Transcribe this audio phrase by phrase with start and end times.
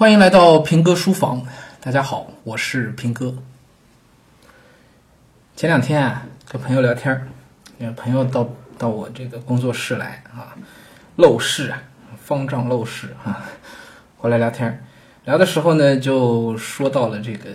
[0.00, 1.46] 欢迎来到平哥书房，
[1.78, 3.34] 大家好，我是平哥。
[5.54, 7.28] 前两天啊，跟朋友聊天儿，
[7.76, 10.56] 有朋友到到我这个工作室来啊，
[11.18, 11.82] 陋室啊，
[12.16, 13.44] 方丈陋室啊，
[14.16, 14.82] 过来聊天儿，
[15.26, 17.50] 聊的时候呢，就说到了这个，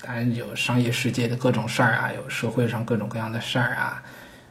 [0.00, 4.00] 当然有商业世界的各种事儿啊，有社会上各种各样的事儿啊。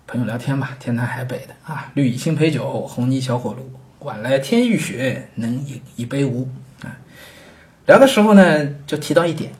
[0.05, 6.49] 朋友聊天嘛，天南海北的啊，绿蚁新醅酒，红泥小火炉，晚来天欲雪，能饮一杯无。
[7.85, 9.51] 聊的时候呢，就提到一点，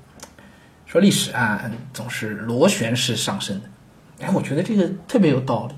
[0.86, 3.70] 说历史啊总是螺旋式上升的。
[4.26, 5.76] 哎，我觉得这个特别有道理。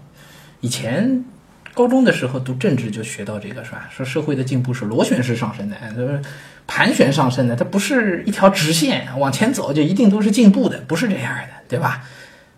[0.61, 1.23] 以前
[1.73, 3.89] 高中的时候读政治就学到这个是吧？
[3.91, 6.21] 说社会的进步是螺旋式上升的，就是
[6.67, 12.03] 盘旋上升的，它不是一条直线往前走就一定都是进步的，不是这样的，对吧？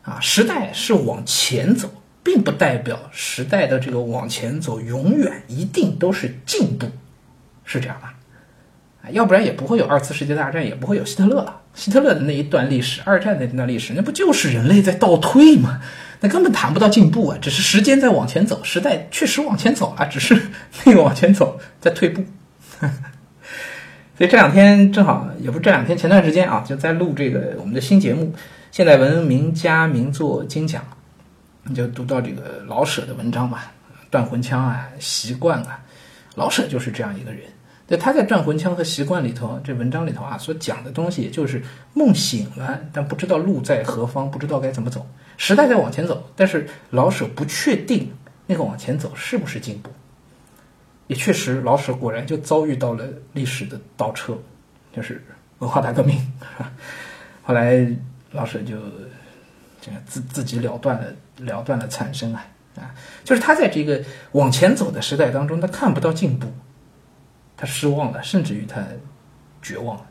[0.04, 1.90] 啊，时代是往前走，
[2.24, 6.88] 并不代表时代的这个往前走永远一定都是进步，
[7.64, 8.14] 是这样吧？
[9.12, 11.62] 要不然也不会有二次世界大战，也不会有希特勒了。
[11.74, 15.80] 希特勒的那一段历史，二战的那段历史，那不就是人类在倒退吗？
[16.20, 20.50] 那根本谈不到进步啊，只是时间在往前走，时代确实往前走了，只是
[20.86, 22.26] 那个往前走在退步。
[24.18, 28.26] 所以这两天正好，也不是这两天，前段时间啊，就在录这个我们的新节目
[28.72, 30.82] 《现代文名家名作精讲》，
[31.66, 33.72] 你就读到这个老舍的文章吧，
[34.10, 35.80] 断魂枪啊，习惯啊，
[36.34, 37.42] 老舍就是这样一个人。
[37.88, 45.08] 对，他在断魂枪和习惯里头，这文章里头啊，所讲的东西，也就是梦醒了，但不知道路在何方，不知道该怎么走。
[45.38, 48.12] 时代在往前走，但是老舍不确定
[48.46, 49.90] 那个往前走是不是进步。
[51.08, 54.38] 也确实，老舍果然就遭遇到了历史的倒车，
[54.94, 55.24] 就是
[55.60, 56.20] 文化大革命。
[57.44, 57.88] 后来
[58.32, 58.76] 老舍就
[59.80, 61.06] 这个自自己了断了
[61.38, 62.94] 了断了残生啊啊！
[63.24, 66.52] 就是他在这个往前走的时代当中，他看不到进步，
[67.58, 68.82] 他失望了，甚至于他
[69.62, 70.06] 绝望了！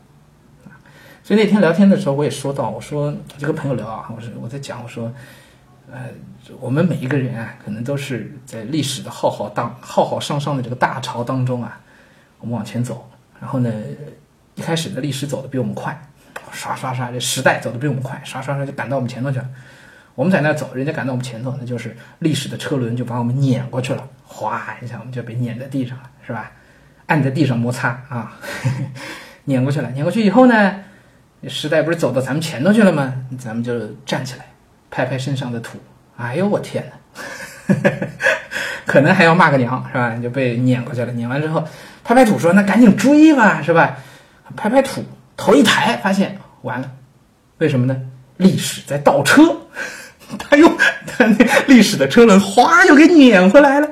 [1.23, 5.11] 所以那天聊天的时候，我也说到，我说就跟朋友聊啊，我说我在讲，我说。
[5.89, 6.09] 呃，
[6.59, 11.79] 我们每一个人啊，可能都是在历史的浩浩荡、浩浩汤汤的这个大潮当中啊，
[12.41, 13.09] 我们往前走。
[13.39, 13.71] 然后呢，
[14.55, 15.97] 一开始的历史走的比我们快，
[16.51, 19.49] 刷刷刷，这时代走的比我们快，刷刷刷就赶到我们前头去了。
[20.13, 26.51] 我们在那走，人家赶到我们前头，那就是历史的车轮就把我们碾过去了，哗一下我们就被碾在地上了，是吧？
[27.07, 28.37] 按在地上摩擦啊，
[29.45, 29.89] 碾过去了。
[29.91, 30.75] 碾过去以后呢，
[31.47, 33.13] 时代不是走到咱们前头去了吗？
[33.37, 34.45] 咱们就站起来。
[34.89, 35.77] 拍拍身上的土，
[36.15, 37.75] 哎呦我天哪，
[38.87, 40.15] 可能还要骂个娘是吧？
[40.15, 41.11] 就被撵过去了。
[41.11, 41.61] 撵完之后，
[42.05, 43.97] 拍拍土说：“那赶紧追吧，是吧？”
[44.55, 45.03] 拍拍土，
[45.35, 46.89] 头一抬，发现完了，
[47.57, 48.01] 为什么呢？
[48.37, 49.43] 历史在倒车，
[50.39, 50.69] 他又
[51.05, 53.89] 他那历史的车轮哗又给撵回来了，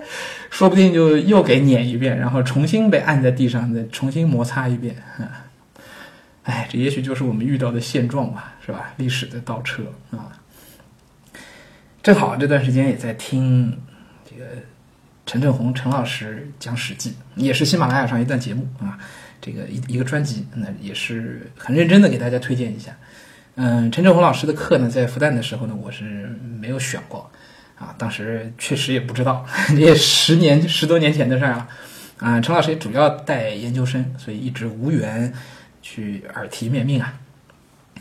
[0.55, 4.95] 说不定就又给碾一遍，然后重新被按在地上，再重新摩擦一遍。
[6.43, 8.94] 哎，这也许就是我们遇到的现状吧，是吧？
[8.95, 10.31] 历史的倒车啊。
[12.01, 13.77] 正好这段时间也在听
[14.23, 14.45] 这个
[15.25, 18.97] 陈正红陈老师讲《史记》，也是喜马拉雅上一段节目啊，
[19.41, 22.95] 这个一一个专辑，那也是很认真的给大家推荐一下。
[23.55, 26.29] 嗯，陈正红老师的课呢，在复旦的时候呢，我是
[26.61, 27.29] 没有选过
[27.78, 29.46] 啊，当时确实也不知道，
[29.78, 31.68] 也十年十多年前的事儿了。
[32.18, 35.34] 啊，陈老师也主要带研究生，所以一直无缘
[35.81, 37.13] 去耳提面命啊。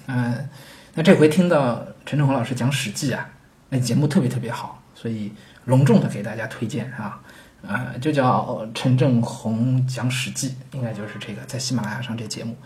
[0.07, 0.49] 嗯，
[0.95, 3.29] 那这回听到陈正红老师讲《史记》啊。
[3.71, 5.33] 那节目特别特别好，所以
[5.65, 7.21] 隆重的给大家推荐啊，
[7.67, 12.56] 呃，就叫陈正红讲《史记》，应该就是这个在喜马拉雅上这节目。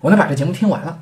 [0.00, 0.98] 我呢把这节目听完了，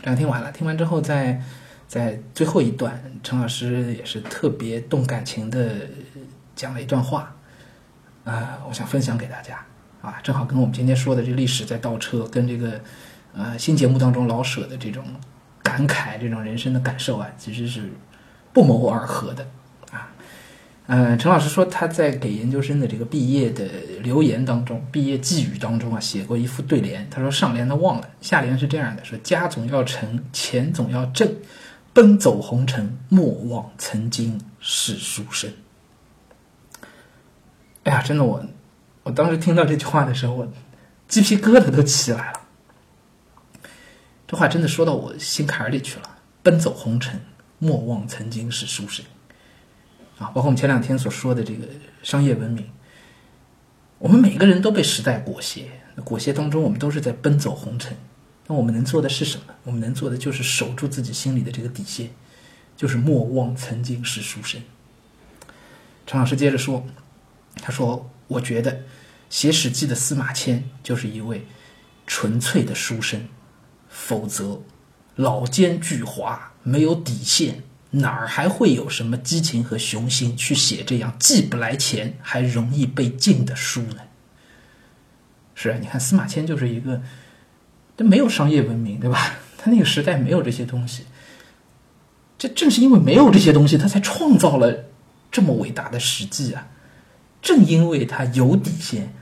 [0.00, 1.42] 这样听完了，听完之后，在
[1.88, 5.74] 在最后一段，陈老师也是特别动感情的
[6.54, 7.34] 讲了一段话，
[8.22, 9.58] 啊，我想分享给大家
[10.00, 12.80] 啊，正好跟我们今天说的这历史在倒车，跟这个
[13.34, 15.02] 呃新节目当中老舍的这种
[15.64, 17.90] 感慨、这种人生的感受啊，其实是。
[18.50, 19.46] 不谋而合的，
[19.92, 20.10] 啊，
[20.86, 23.64] 嗯，陈老师说他在给研究生的这个毕业的
[24.02, 27.06] 留言当中，毕业寄语当中啊，写过一副对联。
[27.08, 31.30] 他说上联他忘了，下联是这样的：说家总要成，钱总要挣，
[31.92, 35.52] 奔走红尘，莫忘曾经是书生。
[37.84, 38.44] 哎呀，真的，我
[39.02, 40.52] 我当时听到这句话的时候，我
[41.06, 42.40] 鸡皮疙瘩都起来了。
[44.26, 47.20] 这话真的说到我心坎里去了，奔走红尘。
[47.60, 49.04] 莫忘曾经是书生，
[50.18, 51.66] 啊，包括我们前两天所说的这个
[52.04, 52.70] 商业文明，
[53.98, 55.68] 我们每个人都被时代裹挟，
[56.04, 57.96] 裹挟当中我们都是在奔走红尘。
[58.48, 59.54] 那我们能做的是什么？
[59.64, 62.10] 我们能做的就是守住自己心里的这个底线，
[62.76, 64.62] 就是莫忘曾经是书生。
[66.06, 66.86] 陈老师接着说，
[67.56, 68.84] 他说：“我觉得
[69.28, 71.46] 写《史记》的司马迁就是一位
[72.06, 73.28] 纯粹的书生，
[73.90, 74.62] 否则
[75.16, 84.02] 老奸巨猾，没有底线，哪儿还会有什么激情和雄心去写这样既不来钱还容易被禁的书呢？
[85.54, 87.02] 是啊，你看司马迁就是一个，
[87.98, 89.34] 他没有商业文明，对吧？
[89.58, 91.02] 他那个时代没有这些东西，
[92.38, 94.84] 这正是因为没有这些东西，他才创造了
[95.30, 96.68] 这么伟大的史记啊！
[97.42, 99.12] 正因为他有底线。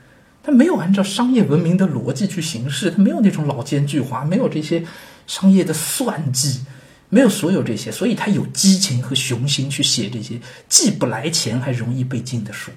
[0.43, 4.81] 他没有按照商业文明的逻辑去行事，他没有那种老奸巨猾，没有这些
[5.25, 6.61] 商业的算计，
[7.09, 10.39] 没有所有这些，所以他有激情和雄心去写这些
[10.69, 12.71] 既不来钱还容易被禁的书。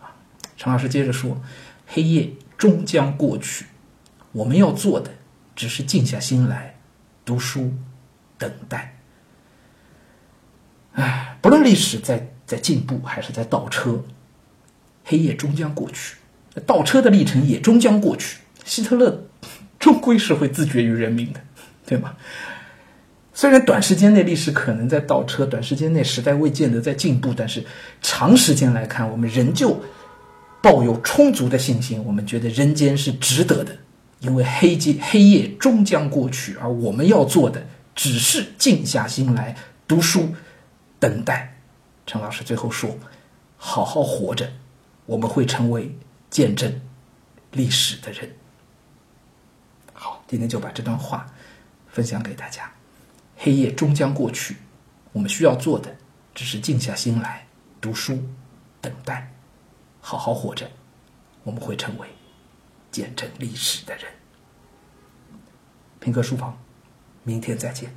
[0.00, 0.10] 啊，
[0.56, 1.40] 陈老师接着说
[1.86, 2.28] ：“黑夜
[2.58, 3.66] 终将过去，
[4.32, 5.12] 我们要做的
[5.56, 6.78] 只是静下心来
[7.24, 7.72] 读书，
[8.38, 8.96] 等待。
[10.92, 14.04] 哎，不论历史在在进步还是在倒车，
[15.04, 16.16] 黑夜终将过去。”
[16.64, 19.26] 倒车的历程也终将过去，希特勒
[19.78, 21.40] 终归是会自绝于人民的，
[21.84, 22.14] 对吗？
[23.34, 27.62] 虽然短时间内历史可能在倒车，短时间内时代未见得在进步，但是
[28.00, 29.78] 长时间来看，我们仍旧
[30.62, 32.02] 抱有充足的信心。
[32.02, 33.76] 我们觉得人间是值得的，
[34.26, 39.56] 因为黑夜黑夜终将过去，而我们要做的只是静下心来
[39.88, 40.34] 读书，
[40.98, 41.56] 等待。
[42.04, 42.98] 陈老师最后说
[43.56, 44.52] ：“好好活着，
[45.06, 45.96] 我们会成为。”
[46.28, 46.80] 见证
[47.52, 48.28] 历史的人，
[49.94, 51.32] 好，今天就把这段话
[51.86, 52.70] 分享给大家。
[53.38, 54.56] 黑夜终将过去，
[55.12, 55.96] 我们需要做的
[56.34, 57.46] 只是静下心来
[57.80, 58.20] 读书，
[58.82, 59.32] 等待，
[60.00, 60.68] 好好活着，
[61.44, 62.08] 我们会成为
[62.96, 64.06] 见证历史的人。
[66.00, 66.56] 平哥书房，
[67.24, 67.94] 明天再见。